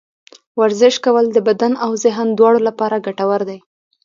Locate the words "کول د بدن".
1.05-1.73